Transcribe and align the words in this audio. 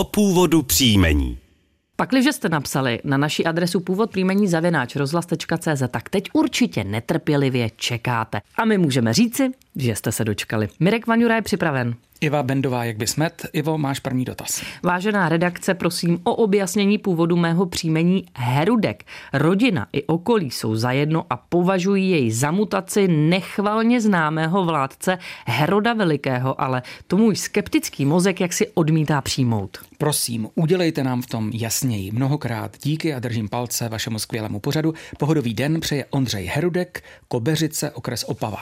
o 0.00 0.04
původu 0.04 0.62
příjmení. 0.62 1.38
Pakliže 1.96 2.32
jste 2.32 2.48
napsali 2.48 3.00
na 3.04 3.16
naši 3.16 3.44
adresu 3.44 3.80
původ 3.80 4.10
příjmení 4.10 4.48
zavináč 4.48 4.96
rozhlas.cz, 4.96 5.82
tak 5.90 6.08
teď 6.08 6.28
určitě 6.32 6.84
netrpělivě 6.84 7.70
čekáte. 7.76 8.40
A 8.56 8.64
my 8.64 8.78
můžeme 8.78 9.14
říci, 9.14 9.50
že 9.76 9.96
jste 9.96 10.12
se 10.12 10.24
dočkali. 10.24 10.68
Mirek 10.80 11.06
Vaňura 11.06 11.36
je 11.36 11.42
připraven. 11.42 11.94
Iva 12.22 12.42
Bendová, 12.42 12.84
jak 12.84 12.96
by 12.96 13.06
smet. 13.06 13.46
Ivo, 13.52 13.78
máš 13.78 14.00
první 14.00 14.24
dotaz. 14.24 14.62
Vážená 14.82 15.28
redakce, 15.28 15.74
prosím 15.74 16.20
o 16.24 16.34
objasnění 16.34 16.98
původu 16.98 17.36
mého 17.36 17.66
příjmení 17.66 18.24
Herudek. 18.34 19.04
Rodina 19.32 19.86
i 19.92 20.02
okolí 20.02 20.50
jsou 20.50 20.76
zajedno 20.76 21.26
a 21.30 21.36
považují 21.36 22.10
jej 22.10 22.30
za 22.30 22.50
mutaci 22.50 23.08
nechvalně 23.08 24.00
známého 24.00 24.64
vládce 24.64 25.18
Heroda 25.46 25.92
Velikého, 25.92 26.60
ale 26.60 26.82
to 27.06 27.16
můj 27.16 27.36
skeptický 27.36 28.04
mozek 28.04 28.40
jak 28.40 28.52
si 28.52 28.68
odmítá 28.68 29.20
přijmout. 29.20 29.78
Prosím, 29.98 30.48
udělejte 30.54 31.04
nám 31.04 31.22
v 31.22 31.26
tom 31.26 31.50
jasněji. 31.54 32.10
Mnohokrát 32.10 32.76
díky 32.82 33.14
a 33.14 33.18
držím 33.18 33.48
palce 33.48 33.88
vašemu 33.88 34.18
skvělému 34.18 34.60
pořadu. 34.60 34.94
Pohodový 35.18 35.54
den 35.54 35.80
přeje 35.80 36.04
Ondřej 36.10 36.46
Herudek, 36.46 37.04
Kobeřice, 37.28 37.90
okres 37.90 38.24
Opava. 38.24 38.58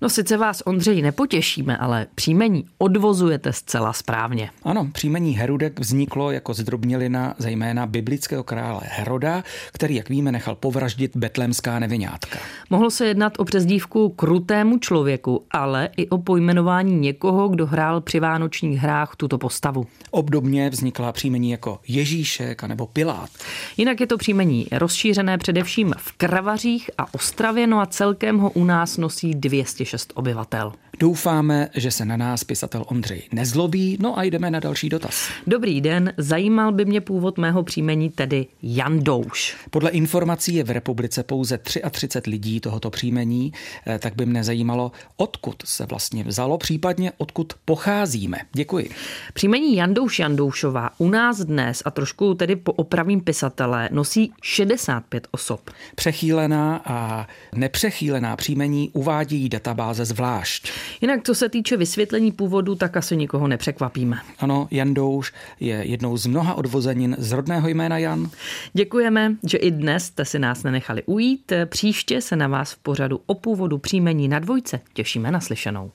No 0.00 0.08
sice 0.08 0.36
vás, 0.36 0.62
Ondřej, 0.66 1.02
nepotěšíme, 1.02 1.76
ale 1.76 2.06
příjmení 2.14 2.64
odvozujete 2.96 3.52
zcela 3.52 3.92
správně. 3.92 4.50
Ano, 4.62 4.88
příjmení 4.92 5.32
Herudek 5.36 5.80
vzniklo 5.80 6.30
jako 6.30 6.54
zdrobnělina 6.54 7.34
zejména 7.38 7.86
biblického 7.86 8.44
krále 8.44 8.80
Heroda, 8.84 9.44
který, 9.72 9.94
jak 9.94 10.08
víme, 10.08 10.32
nechal 10.32 10.54
povraždit 10.54 11.16
betlemská 11.16 11.78
nevinátka. 11.78 12.38
Mohlo 12.70 12.90
se 12.90 13.06
jednat 13.06 13.32
o 13.38 13.44
přezdívku 13.44 14.08
krutému 14.08 14.78
člověku, 14.78 15.44
ale 15.50 15.88
i 15.96 16.08
o 16.08 16.18
pojmenování 16.18 16.96
někoho, 16.96 17.48
kdo 17.48 17.66
hrál 17.66 18.00
při 18.00 18.20
vánočních 18.20 18.78
hrách 18.78 19.16
tuto 19.16 19.38
postavu. 19.38 19.86
Obdobně 20.10 20.70
vznikla 20.70 21.12
příjmení 21.12 21.50
jako 21.50 21.78
Ježíšek 21.88 22.62
nebo 22.62 22.86
Pilát. 22.86 23.30
Jinak 23.76 24.00
je 24.00 24.06
to 24.06 24.18
příjmení 24.18 24.66
rozšířené 24.72 25.38
především 25.38 25.94
v 25.98 26.12
Kravařích 26.12 26.90
a 26.98 27.14
Ostravě, 27.14 27.66
no 27.66 27.80
a 27.80 27.86
celkem 27.86 28.38
ho 28.38 28.50
u 28.50 28.64
nás 28.64 28.96
nosí 28.96 29.34
206 29.34 30.12
obyvatel. 30.14 30.72
Doufáme, 30.98 31.68
že 31.74 31.90
se 31.90 32.04
na 32.04 32.16
nás 32.16 32.44
pisatel 32.44 32.84
Ondřej 32.88 33.22
nezlobí, 33.32 33.96
no 34.00 34.18
a 34.18 34.22
jdeme 34.22 34.50
na 34.50 34.60
další 34.60 34.88
dotaz. 34.88 35.28
Dobrý 35.46 35.80
den, 35.80 36.12
zajímal 36.16 36.72
by 36.72 36.84
mě 36.84 37.00
původ 37.00 37.38
mého 37.38 37.62
příjmení, 37.62 38.10
tedy 38.10 38.46
Jandouš. 38.62 39.56
Podle 39.70 39.90
informací 39.90 40.54
je 40.54 40.64
v 40.64 40.70
republice 40.70 41.22
pouze 41.22 41.58
33 41.90 42.30
lidí 42.30 42.60
tohoto 42.60 42.90
příjmení, 42.90 43.52
eh, 43.86 43.98
tak 43.98 44.16
by 44.16 44.26
mne 44.26 44.44
zajímalo, 44.44 44.92
odkud 45.16 45.56
se 45.64 45.86
vlastně 45.86 46.24
vzalo, 46.24 46.58
případně 46.58 47.12
odkud 47.18 47.52
pocházíme. 47.64 48.38
Děkuji. 48.52 48.90
Příjmení 49.34 49.76
Jandouš 49.76 50.18
Jandoušová 50.18 50.90
u 50.98 51.08
nás 51.08 51.38
dnes 51.38 51.82
a 51.84 51.90
trošku 51.90 52.34
tedy 52.34 52.56
po 52.56 52.72
opravím 52.72 53.20
pisatele 53.20 53.88
nosí 53.92 54.32
65 54.42 55.28
osob. 55.30 55.70
Přechýlená 55.94 56.82
a 56.84 57.26
nepřechýlená 57.54 58.36
příjmení 58.36 58.90
uvádí 58.92 59.48
databáze 59.48 60.04
zvlášť. 60.04 60.72
Jinak, 61.00 61.20
co 61.24 61.34
se 61.34 61.48
týče 61.48 61.76
vysvětlení 61.76 62.32
původu, 62.32 62.74
tak 62.74 62.96
asi 62.96 63.16
nikoho 63.16 63.48
nepřekvapíme. 63.48 64.16
Ano, 64.38 64.68
Jandouš 64.70 65.32
je 65.60 65.74
jednou 65.74 66.16
z 66.16 66.26
mnoha 66.26 66.54
odvozenin 66.54 67.16
z 67.18 67.32
rodného 67.32 67.68
jména 67.68 67.98
Jan. 67.98 68.30
Děkujeme, 68.72 69.36
že 69.44 69.58
i 69.58 69.70
dnes 69.70 70.04
jste 70.04 70.24
si 70.24 70.38
nás 70.38 70.62
nenechali 70.62 71.02
ujít. 71.02 71.52
Příště 71.64 72.20
se 72.20 72.36
na 72.36 72.48
vás 72.48 72.72
v 72.72 72.78
pořadu 72.78 73.20
o 73.26 73.34
původu 73.34 73.78
příjmení 73.78 74.28
na 74.28 74.38
dvojce 74.38 74.80
těšíme 74.94 75.30
na 75.30 75.40
slyšenou. 75.40 75.90